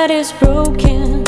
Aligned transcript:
Pride 0.00 0.12
is 0.12 0.32
broken. 0.32 1.26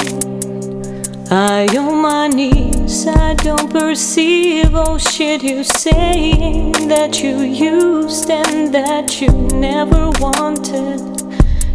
I 1.30 1.68
on 1.76 2.00
my 2.00 2.26
knees. 2.26 3.06
I 3.06 3.34
don't 3.34 3.70
perceive 3.70 4.74
all 4.74 4.96
shit 4.96 5.42
you're 5.44 5.62
saying 5.62 6.88
that 6.88 7.22
you 7.22 7.42
used 7.42 8.30
and 8.30 8.72
that 8.74 9.20
you 9.20 9.28
never 9.68 10.10
wanted 10.20 11.00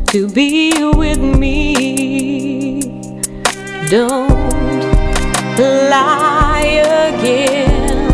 to 0.07 0.27
be 0.27 0.73
with 0.95 1.19
me. 1.19 2.81
Don't 3.91 4.31
lie 5.93 6.81
again. 7.11 8.07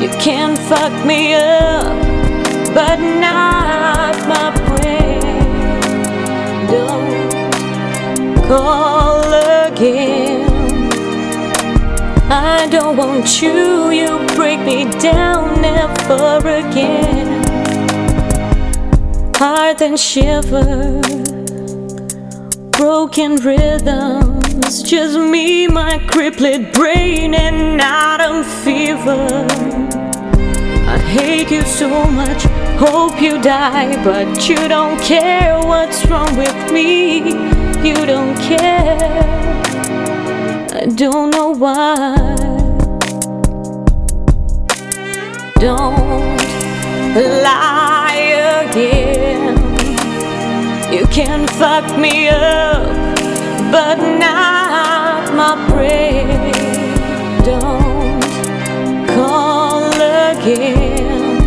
You 0.00 0.08
can't 0.24 0.58
fuck 0.70 1.04
me 1.04 1.34
up, 1.34 1.92
but 2.74 2.98
not 2.98 3.51
Don't 8.52 9.32
again. 9.72 10.44
I 12.30 12.68
don't 12.70 12.98
want 12.98 13.40
you, 13.40 13.88
you 13.88 14.18
break 14.36 14.60
me 14.60 14.84
down, 15.00 15.62
never 15.62 16.36
again. 16.36 17.42
Heart 19.36 19.80
and 19.80 19.98
shiver, 19.98 21.00
broken 22.72 23.36
rhythms, 23.36 24.82
just 24.82 25.18
me, 25.18 25.66
my 25.66 25.96
crippled 26.06 26.72
brain, 26.72 27.32
and 27.32 27.80
autumn 27.80 28.44
fever. 28.44 29.46
I 30.94 30.98
hate 30.98 31.50
you 31.50 31.62
so 31.62 32.04
much, 32.04 32.42
hope 32.78 33.18
you 33.18 33.40
die, 33.40 33.96
but 34.04 34.46
you 34.46 34.68
don't 34.68 35.00
care 35.00 35.58
what's 35.60 36.04
wrong 36.04 36.36
with 36.36 36.70
me. 36.70 37.61
You 37.84 37.94
don't 38.06 38.36
care. 38.36 38.96
I 40.72 40.86
don't 40.94 41.30
know 41.30 41.50
why. 41.50 42.14
Don't 45.58 46.36
lie 47.42 48.68
again. 48.70 49.56
You 50.92 51.06
can 51.08 51.48
fuck 51.58 51.98
me 51.98 52.28
up, 52.28 52.86
but 53.72 53.96
not 54.16 55.34
my 55.34 55.54
brain. 55.68 56.28
Don't 57.42 58.22
call 59.08 59.92
again. 60.30 61.42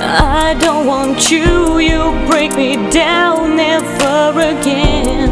I 0.00 0.56
don't 0.58 0.88
want 0.88 1.30
you, 1.30 1.78
you 1.78 2.00
break 2.26 2.56
me 2.56 2.74
down 2.90 3.43
again. 4.14 5.23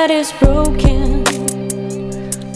Pride 0.00 0.12
is 0.12 0.32
broken. 0.32 1.26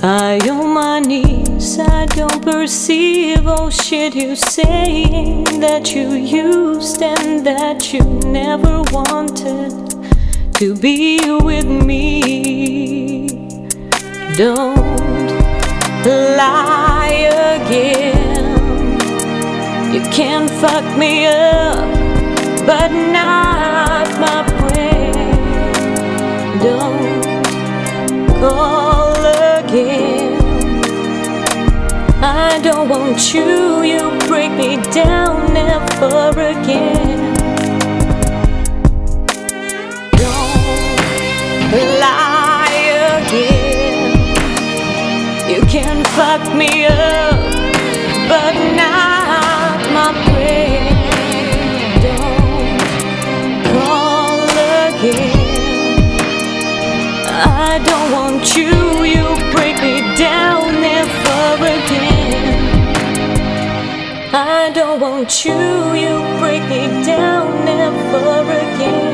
I 0.03 0.39
on 0.49 0.73
my 0.73 0.99
knees. 0.99 1.79
I 1.79 2.07
don't 2.07 2.43
perceive 2.43 3.47
all 3.47 3.69
shit 3.69 4.15
you're 4.17 4.35
saying 4.35 5.61
that 5.61 5.95
you 5.95 6.15
used 6.15 7.03
and 7.03 7.45
that 7.47 7.93
you 7.93 8.01
never 8.41 8.83
wanted 8.93 9.73
to 10.55 10.75
be 10.75 11.21
with 11.43 11.67
me. 11.67 13.29
Don't 14.39 14.79
lie 16.07 17.29
again. 17.59 18.55
You 19.93 20.01
can 20.19 20.49
fuck 20.63 20.87
me 20.97 21.27
up, 21.27 21.85
but 22.65 22.91
I 32.95 32.97
don't 32.97 33.35
you, 33.35 33.83
you 33.83 34.03
break 34.29 34.53
me 34.53 34.77
down 34.93 35.53
never 35.53 36.31
again. 36.31 37.35
Don't 40.13 41.73
lie 41.99 42.87
again. 43.19 43.99
You 45.51 45.61
can 45.67 46.05
fuck 46.15 46.55
me 46.55 46.87
up, 46.87 47.41
but 48.29 48.55
not 48.79 49.79
my 49.99 50.13
brain. 50.27 50.95
Don't 52.07 52.79
call 53.75 54.39
again. 54.87 55.35
I 57.67 57.83
don't 57.85 58.13
want 58.13 58.57
you, 58.57 58.73
you 59.03 59.25
break 59.53 59.77
me 59.83 59.95
down 60.17 60.81
never 60.81 61.65
again. 61.65 62.04
I 64.37 64.71
don't 64.71 64.99
want 64.99 65.45
you, 65.45 65.55
you 65.95 66.19
break 66.41 66.65
me 66.69 67.05
down 67.05 67.65
never 67.65 68.41
again. 68.51 69.14